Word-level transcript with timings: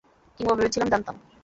কিংবা 0.39 0.53
ভেবেছিলাম, 0.55 0.87
জানতাম। 0.89 1.15